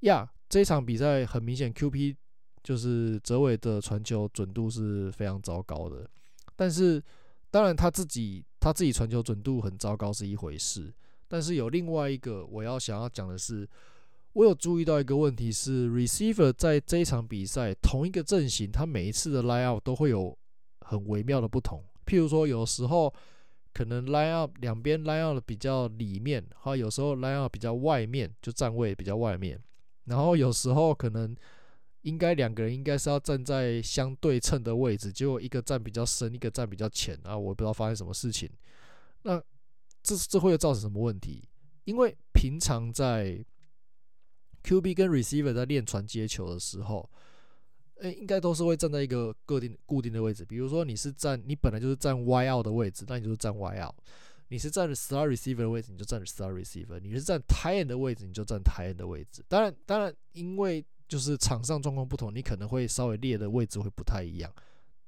[0.00, 2.16] 呀，这场比赛很明显 QB
[2.64, 6.10] 就是泽伟的传球准度是非常糟糕的，
[6.56, 7.00] 但是
[7.52, 10.92] 当然他自己他自己传球准度很糟糕是一回事，
[11.28, 13.68] 但是有另外一个我要想要讲的是。
[14.38, 20.38] 我有注意到一个问题是，receiver 在这一场比赛同一个阵型，他每一次的 line out 都会有
[20.82, 21.82] 很微妙的不同。
[22.06, 23.12] 譬如说，有时候
[23.74, 29.60] 可能 line out 两边 line out 的比较里面，哈，有时候 line out 比较外面，就站位比较外面。
[30.04, 31.36] 然后有时候可能
[32.02, 38.48] 应该两个人应该是要站在相对称的位置，结果一个站比较深，一个站比较浅啊，我不知道发生什么事情。
[39.22, 39.42] 那
[40.00, 41.42] 这这会造成什么问题？
[41.86, 43.44] 因为平常在
[44.68, 47.08] QB 跟 receiver 在练传接球的时候，
[48.00, 50.44] 诶、应该都是会站在一个固定固定的位置。
[50.44, 53.94] 比如说你是站，你本来就是站 Y out 的位置，那你就是站 Y out。
[54.50, 56.98] 你是站 star receiver 的位置，你就站 star receiver。
[57.00, 59.42] 你是站 t i e n 的位置，你就站 t i e n 的位置。
[59.48, 64.52] 当然，当然，因为就是场上状况不同，你可能会稍微列的位置会不太一样。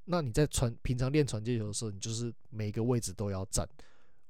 [0.07, 3.69] 那你在传平常练传接球的时候，你就是每个位置都要站。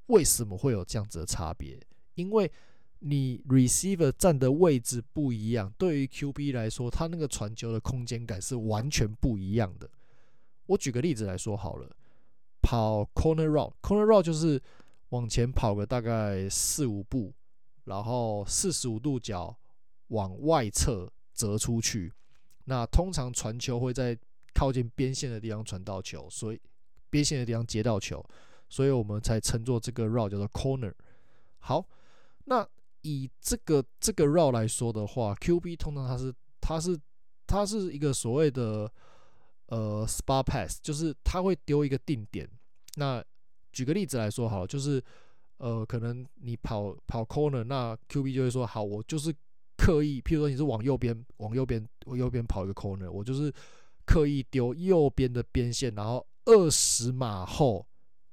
[0.07, 1.81] 为什么会有这样子的差别？
[2.15, 2.51] 因为
[3.01, 9.91] 你 receiver 站的位置不一样，对于 QB 来说，他那个传球的空间感是完全不一样的。
[10.67, 11.91] 我举个例子来说好了，
[12.63, 14.63] 跑 corner route，corner route 就是
[15.09, 17.33] 往前跑个大概四五步，
[17.85, 19.57] 然后四十五度角
[20.09, 22.13] 往外侧折出去。
[22.65, 24.17] 那通常传球会在
[24.55, 26.61] 靠近边线的地方传到球，所以
[27.09, 28.25] 边线的地方接到球，
[28.69, 30.93] 所以我们才称作这个 route 叫做 corner。
[31.59, 31.85] 好，
[32.45, 32.65] 那
[33.03, 36.99] 以这个这个绕来说的话，QB 通常它是它是
[37.47, 38.91] 它是一个所谓的
[39.67, 42.49] 呃 SPA pass，就是它会丢一个定点。
[42.97, 43.25] 那
[43.73, 45.03] 举个例子来说好了，就是
[45.59, 49.35] 呃可能你跑跑 corner，那 QB 就会说好，我就是
[49.77, 53.53] 刻意，譬如说你是往右边往右边往右边跑一个 corner，我就是
[54.05, 57.87] 刻意丢右边的边线，然后二十码后。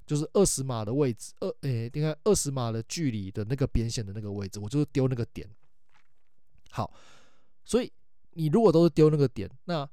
[0.08, 5.48] 就是二十码的位置，二诶，应该二十码的距离的那个边线的那个位置，我就是丢那个点。
[6.72, 6.92] 好，
[7.66, 7.92] 所以
[8.32, 9.88] 你如果都是丢那个点，那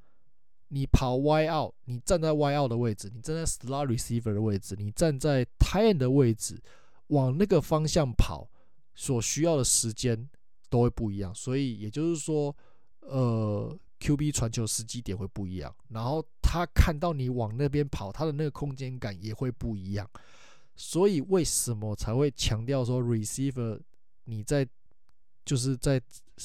[0.68, 6.62] 你跑 Y out，你站在 Y out 的位置，你站在 slot receiver 的位置，你站在 t i e n 的位置，
[7.09, 8.48] 往那个方向跑，
[8.94, 10.31] 所需要的时间
[10.70, 11.35] 都会不一样。
[11.35, 12.57] 所以也就是说，
[13.00, 13.77] 呃。
[14.05, 20.07] QB 传球时机点会不一样，然后他看到你往那边跑，他的那个空间感也会不一样。
[20.77, 23.81] 所以为什么才会强调说，receiver
[24.25, 24.69] 你在
[25.43, 25.99] 就是在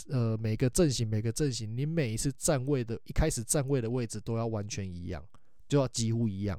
[0.08, 5.22] 呃每个阵型每个阵型，你每一次站位的一开始站位的位置都要完全一样，
[5.68, 6.58] 就要几乎一样，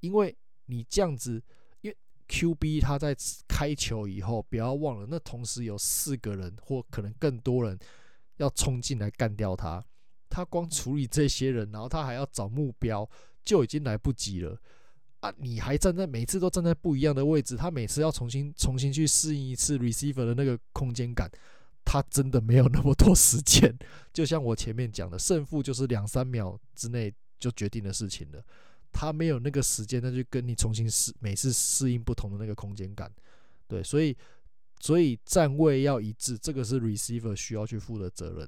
[0.00, 1.42] 因为你这样子，
[1.80, 1.96] 因为
[2.28, 3.16] QB 他在
[3.48, 7.78] 开球以后，不要忘了，那同时有四个人或可能更多人
[8.36, 9.82] 要冲进来干掉他。
[10.36, 13.08] 他光处理这些人，然后他还要找目标，
[13.42, 14.54] 就已经来不及了
[15.20, 15.32] 啊！
[15.38, 21.30] 你还站在每次都站在不一样的位置，他每次要重新重新去适应一次 receiver 的那个空间感，
[21.86, 23.74] 他真的没有那么多 时间。
[24.12, 28.44] 就像我前面讲的，胜负就是两三秒之内就决定的事情了，
[28.92, 33.10] 他没有那个时间，那就跟你重新适每次适应不同的那个空间感。
[33.66, 34.14] 对，所以
[34.80, 38.46] 所以站位要一致，这个是 receiver 需要去负的责任。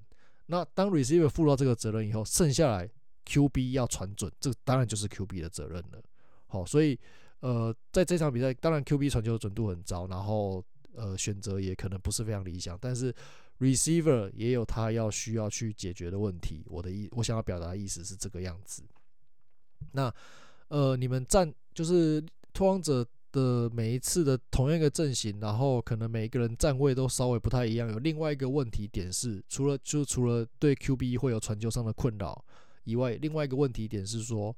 [0.51, 2.91] 那当 receiver 负到这个责任以后，剩下来
[3.27, 6.03] QB 要传准，这当然就是 QB 的责任了。
[6.47, 6.99] 好，所以
[7.41, 13.15] 呃，在这场比赛，当然 QB 传球的准度很糟，然后呃选择也可能不是非常理想，但是
[13.59, 16.65] receiver 也有他要需要去解决的问题。
[16.67, 18.83] 我的意，我想要表达的意思是这个样子。
[19.93, 20.13] 那
[20.69, 23.07] 呃，你们站就是拓荒者。
[23.31, 27.91] 的每一次的同样一个阵型，然后可能每一个人站位都稍微不太一样。
[27.91, 32.45] 有另外一个问题点是，除了就除了对 QB 会有传球上的困扰
[32.85, 34.57] 以外，另外一个问题点是说，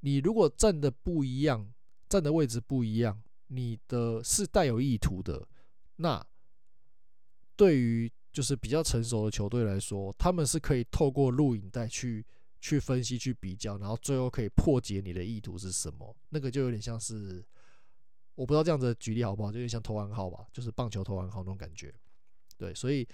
[0.00, 1.68] 你如果站的不一样，
[2.08, 5.46] 站的位置不一样，你的是带有意图的。
[5.96, 6.24] 那
[7.56, 12.24] 对于就是比较成熟的球队来说，他们是可以透过录影带去
[12.60, 16.16] 去分析、去比较，然后最后可以破解你的意图是什么。
[16.28, 17.44] 那个就有点像是。
[18.34, 21.94] 我不知道这样子举例好不好，就有点像投暗号吧，就是棒球投暗号那种感觉。
[22.56, 23.06] 对，所以，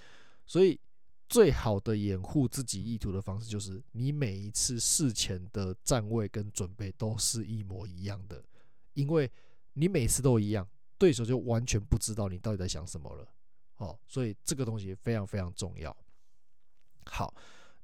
[0.45, 0.79] 所以
[1.27, 8.43] 最好的掩护自己意图的方式，就是你每一次事前的站位跟准备都是一模一样的，
[8.93, 9.31] 因为
[9.73, 10.67] 你每次都一样，
[10.97, 13.27] 对手就完全不知道你到底在想什么了。
[13.77, 15.95] 哦，所以这个东西非常非常重要。
[17.05, 17.33] 好，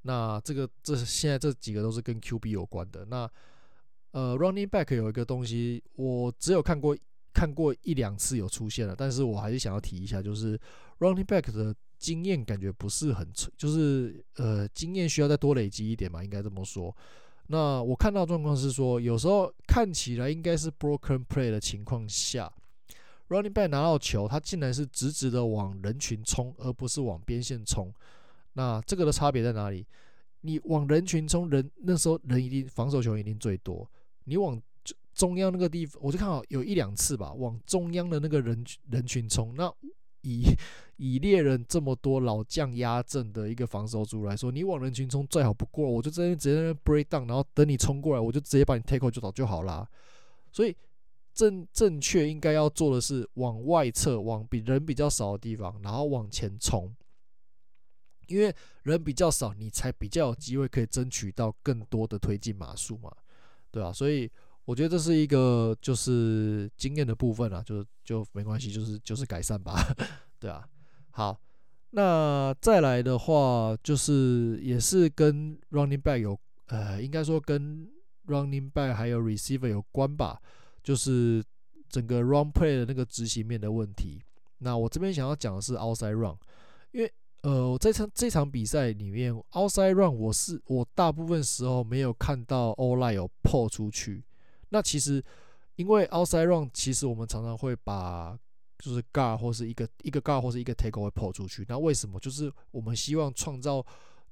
[0.03, 3.05] 那这个这现在这几个都是跟 QB 有关的。
[3.05, 3.29] 那
[4.11, 6.95] 呃，running back 有一个东西，我只有看过
[7.37, 10.59] 看过一两次有出现了，但是我还是想要提一下，就是
[10.97, 16.91] running back 的经验感觉不是很，就是呃经验需要再多累积一点嘛，应该这么说。
[17.45, 22.51] 那我看到状况是说，有时候看起来应该是 broken play 的情况下
[23.29, 27.93] ，running back 拿到球，他竟然是直直的往人群冲，而不是往边线冲。
[28.53, 29.85] 那这个的差别在哪里？
[30.41, 33.87] 你往人群冲，人那时候人一定防守球员一定最多。
[34.23, 34.59] 你往
[35.17, 39.55] 中央那个地方，我就看好有一两次吧，往中央的那个人人群冲。
[39.55, 39.67] 那
[40.21, 40.43] 以
[40.97, 49.89] 以猎人这么多老将压阵的一个防守组来说，你往人群冲最好不过，我就这边直接 break down，然后等你冲过来，我就直接把你 tackle 就倒就好啦。
[50.51, 50.75] 所以
[51.33, 56.95] 正正确应该要做的是往外侧，往比人比较少的地方，然后往前冲。
[58.27, 58.53] 因为
[58.83, 63.11] 人比较少，你才比较有机会可以争取到更多的推进码数嘛，
[63.71, 64.29] 对啊，所以
[64.67, 69.73] 我觉得这是一个就是经验的部分啊，就就没关系，就是就是改善吧，
[70.37, 70.67] 对啊。
[71.11, 71.39] 好，
[71.91, 77.89] 那再来的话，就是也是跟 running back 有呃，应该说跟
[78.27, 80.37] running back 还有 receiver 有关吧，
[80.83, 81.41] 就是
[81.87, 84.21] 整个 run play 的那个执行面的问题。
[84.57, 86.35] 那我这边想要讲的是 outside run，
[86.91, 87.09] 因为。
[87.43, 94.21] 呃，我这场这场比赛里面，outside run 我是我大部分时候没有看到 O-line 有破出去。
[94.69, 95.23] 那其实
[95.75, 98.37] 因为 outside run，其实我们常常会把
[98.79, 101.65] 就是 guard 或是一个一个 guard 或是一个 tackle 会 pull 出去。
[101.67, 102.19] 那为什么？
[102.19, 103.85] 就是我们希望创造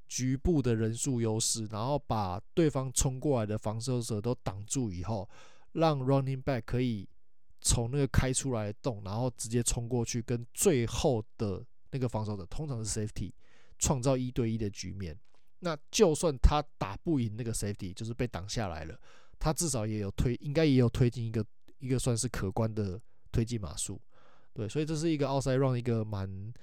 [0.07, 5.29] 局部的人数优势，然后把对方冲过来的防守者都挡住以后，
[5.73, 7.07] 让 running back 可以
[7.61, 11.65] 从那个开出来的洞，然后直接冲过去跟最后的。
[11.91, 13.31] 那个防守者通常是 safety，
[13.79, 15.17] 创造一对一的局面。
[15.59, 18.99] 那就算他打不赢那个 safety，就是被挡下来了，
[19.39, 21.45] 他至少也有推，应该也有推进一个
[21.79, 22.99] 一个算是可观的
[23.31, 24.01] 推进码数。
[24.53, 26.53] 对，所以这是一个 outside run 一个蛮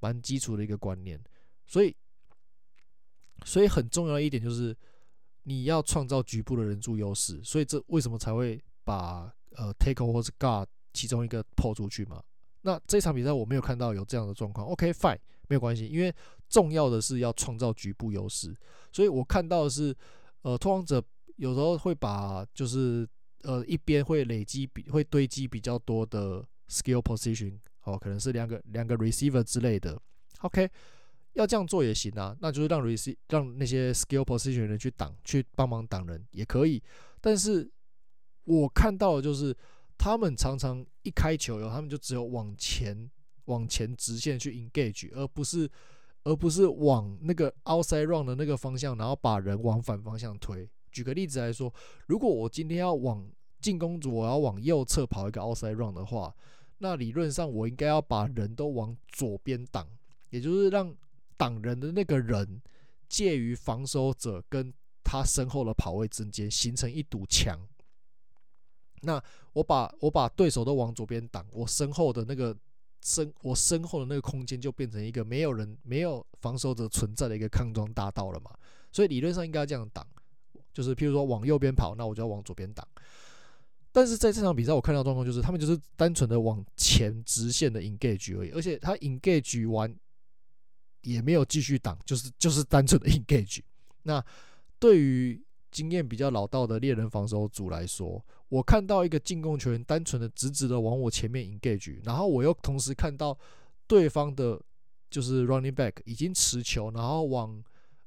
[0.00, 1.18] 蛮基础的一个观念。
[1.66, 1.94] 所以，
[3.44, 4.76] 所以很重要的一点就是
[5.44, 7.40] 你要创造局部的人数优势。
[7.42, 12.22] 所以这为什么才会把呃 take 或是 guard 其中一个抛出去嘛？
[12.62, 15.18] 那这场比赛我没有看到有这样的状况，OK fine，
[15.48, 16.12] 没有关系，因为
[16.48, 18.54] 重要的是要创造局部优势，
[18.92, 19.96] 所以我看到的是，
[20.42, 21.02] 呃，拓荒者
[21.38, 23.08] 有时候会把就是
[23.42, 30.00] 呃一边会累积比会堆积比较多的 skill position，哦，可能是两个两个 receiver 之类的
[30.42, 30.70] ，OK，
[31.32, 36.82] 要这样做也行啊，那就是让 receive 让那些 skill position 人去挡去帮忙挡人也可以，
[37.20, 37.68] 但是
[38.44, 39.56] 我看到的就是。
[40.00, 43.10] 他们常常一开球以后，他们就只有往前、
[43.46, 45.68] 往前直线去 engage，而不是，
[46.22, 50.70] 而不是往那个 outside run 的那个方向，然后把人往反方向推。
[50.98, 51.72] 举个例子来说，
[52.08, 53.24] 如果我今天要往
[53.60, 56.34] 进攻组，我要往右侧跑一个 outside run 的话，
[56.78, 59.86] 那理论上我应该要把人都往左边挡，
[60.30, 60.92] 也就是让
[61.36, 62.60] 挡人的那个人
[63.08, 64.74] 介于防守者跟
[65.04, 67.56] 他身后的跑位之间，形成一堵墙。
[69.02, 69.22] 那
[69.52, 72.56] 我把我把对手都往左边挡，我身后的那个
[73.02, 78.50] 身我身后的那个空间就变成一个没有人没有防守者存在的一个康庄大道了嘛。
[78.90, 80.04] 所以理论上应该要这样挡，
[80.78, 82.86] 就是譬如说往右边跑，那我就要往左边挡。
[83.90, 89.92] 但是在这场比赛我看到状况就是他们就是单纯的往前直线的 engage 而已，而且他 engage 完
[91.00, 93.58] 也没有继续挡，就是就是单纯的 engage。
[94.04, 94.24] 那
[94.78, 103.36] 对于经验比较老道的猎人防守组来说，我看到一个进攻球员单纯的直直的往我前面 engage，然后我又同时看到
[103.88, 104.60] 对方的，
[105.10, 107.60] 就是 running back 已经持球，然后往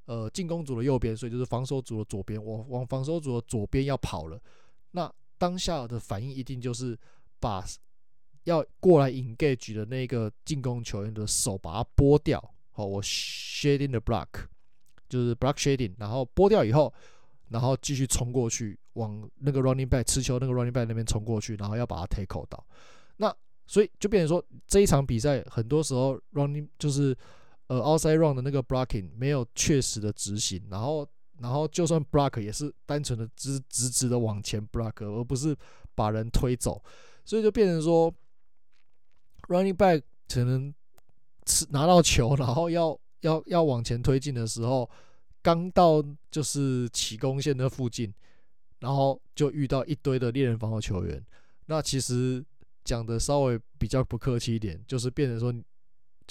[0.06, 4.40] 呃进攻组的右边，所以就是防守组的左边，我往防守组的左边要跑了。
[4.92, 6.98] 那当下的反应一定就是
[7.40, 7.64] 把
[8.44, 12.44] 要过来 engage 的那个进攻球员的手把它拨掉。
[12.72, 14.28] 好，我 shading the block，
[15.10, 16.94] 就是 block shading，然后拨掉以后。
[17.50, 22.66] 然后继续冲过去，往那个 running back 持球那个 running back 那边冲过去，然后要把它 tackle 到。
[23.18, 23.36] 那
[23.68, 27.14] 所以就变成说，这一场比赛很多时候 running 就是
[27.72, 31.08] 呃 outside run 的那个 blocking 没有确实的执行，然后
[31.40, 35.56] 然后就算 block 也是单纯的直直直的往前 block，而不是
[35.96, 36.84] 把人推走。
[37.24, 38.14] 所以就变成说
[39.48, 40.74] running back 可能
[41.46, 44.90] 吃拿到球， 然后要要要往前推进的时候。
[45.44, 48.14] 刚到就是起攻线的附近，
[48.78, 51.20] 然后就遇到一堆的猎人防守球员。
[51.66, 52.46] 那其实
[52.84, 55.52] 讲的稍微比较不客气一点，就是变成说，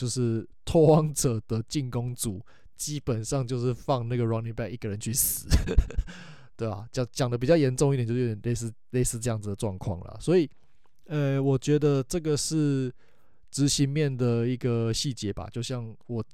[0.01, 2.40] 就是拓荒者的进攻组
[2.74, 5.46] 基本上就是放那个 running back 一个人去死，
[6.57, 6.88] 对吧？
[6.90, 10.16] 讲讲的比较严重一点，就是有点类似类似这样子的状况了。
[10.18, 10.48] 所以，
[11.05, 12.90] 呃，我觉得这个是
[13.51, 15.46] 执行面的一个细节吧。
[15.53, 16.24] 就像我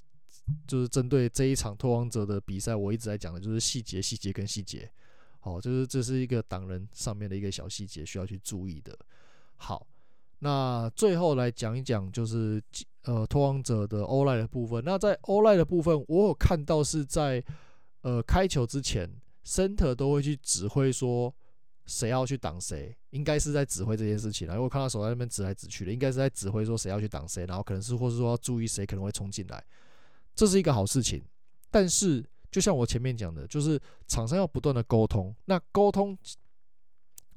[0.69, 4.89] 就是针对这一场拓荒者的比赛，我一直在讲的就是细节、细节跟细节。
[5.41, 8.97] 好，就是这是一个党人上面的一个小细节需要去注意的。
[9.57, 9.85] 好。
[10.41, 12.63] 那最后来讲一讲，就是
[13.07, 14.83] 呃，拓荒者的 o l i 的部分。
[14.85, 17.41] 那在 o l i 的部分，我有看到是在
[18.01, 19.09] 呃开球之前
[19.45, 21.33] ，center 都会去指挥说
[21.87, 24.49] 谁要去挡谁，应该是在指挥这件事情。
[24.49, 29.65] 然后我看到手在那边指来指去的，应该是在指挥说谁要去挡谁，然后可能是或是说要注意谁可能会冲进来，
[30.35, 31.23] 这是一个好事情。
[31.71, 35.33] 但是就像我前面讲的，就是场上要不断的沟通。
[35.45, 36.19] 那沟通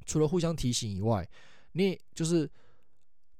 [0.04, 1.24] 除了互相提醒以外，
[1.74, 2.50] 你就是。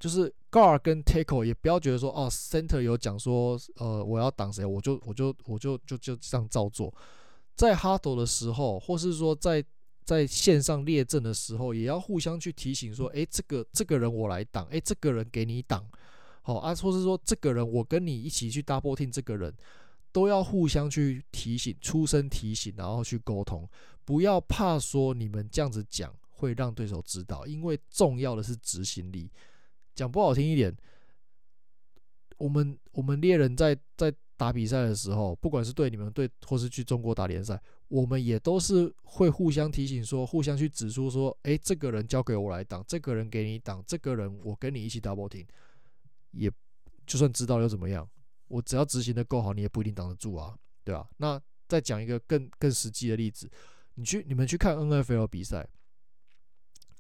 [0.01, 6.93] 就是 guard 跟 tackle 也不要觉得说哦，center 有讲说，呃，我要挡谁，我就我就我就就就这样照做。
[7.55, 9.63] 在 huddle 的时候，或是说在
[10.03, 15.87] 在线上列阵的时候，也要互相去提醒说，诶、这个这个人我来挡，诶、这个人给你挡，
[16.41, 19.55] 好啊，或是说这个人我跟你一起去 double team，这个人
[20.11, 23.69] 都要互相去提醒，出声提醒，然后去沟通，
[24.07, 29.31] 不要怕说你们这样子讲会让对手知道，因为重要的是执行力。
[29.95, 30.75] 讲不好听一点，
[32.39, 45.47] 我们我们猎人在在打比赛的时候，不管是对你们队，或是去中国打联赛，我们也都是会互相提醒说，互相去指出说，诶，这个人交给我来挡，这个人给你挡，这个人我跟你一起 double 听
[46.31, 46.51] 也
[47.07, 48.09] 就算知道又怎么样？
[48.49, 51.07] 我只要执行的够好，你也不一定挡得住啊，对吧？
[51.19, 51.39] 那
[51.69, 53.51] 再讲一个更更实际的例子，
[53.97, 55.69] 你去你们去看 NFL 比赛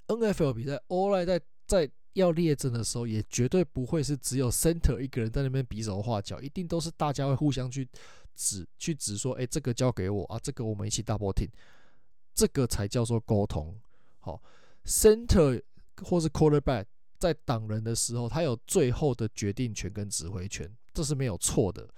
[0.08, 1.90] ，NFL 比赛欧莱在在。
[2.14, 7.88] 要列阵的时候，也绝对不会是只有 center 一个人在那边比手画脚，一定都是大家会互相去
[8.34, 11.48] 指，去指说，哎，这个交给我啊，这个我们一起 double team，
[12.34, 13.78] 这个才叫做沟通。
[14.18, 14.42] 好
[14.84, 15.62] ，center
[16.02, 16.86] 或是 quarterback
[17.18, 21.88] 在挡人的时候，他有最后的决定权跟指挥权，这是没有错的。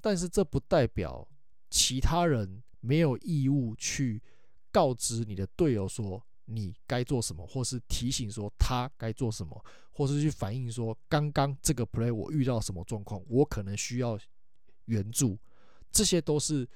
[0.00, 1.28] 但是这不代表
[1.70, 4.20] 其他人没有义务去
[4.72, 6.26] 告知你的队友说。
[6.52, 14.18] 你该做什么，或是提醒说他该做什么，或是去反映说刚刚这个 play 我遇到什么状况，我可能需要
[14.86, 15.38] 援助，
[15.92, 16.68] 这些都是，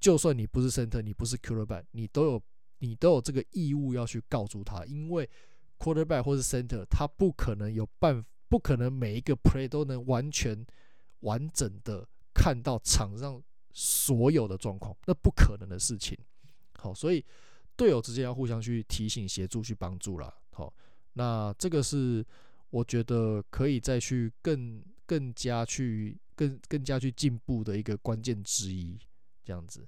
[0.00, 2.42] 就算你不是 center，你不是 quarterback，你都有
[2.78, 5.28] 你都有这个义务要去告诉他，因为
[5.78, 10.66] quarterback 或是 center，他不可能有办，不可能每一个 play 都能完全
[11.20, 13.42] 完整的看到场上
[13.72, 16.18] 所有的状况，那不可能的事情。
[16.74, 17.22] 好，所以。
[17.76, 20.32] 队友之间要互相去提醒、协助、去帮助啦。
[20.52, 20.72] 好，
[21.14, 22.24] 那这个是
[22.70, 28.98] 我觉得可以再去更、更加去、更、更加去进步的一个关键之一，
[29.42, 29.86] 这样子。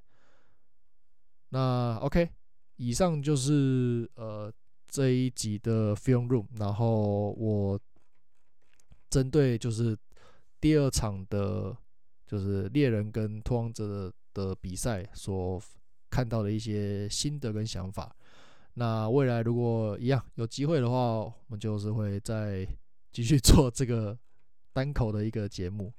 [1.50, 2.30] 那 OK，
[2.76, 4.52] 以上就是呃
[4.88, 7.78] 这一集的 Film Room，然后我
[9.10, 9.96] 针对就是
[10.60, 11.76] 第二场的，
[12.26, 15.62] 就是猎人跟拓荒者的的比赛所。
[16.14, 18.14] 看到的一些心得跟想法，
[18.74, 22.64] 那未来如果一样有机会的话，我们就是会再
[23.10, 24.16] 继续做这个
[24.72, 25.92] 单口的一个节目。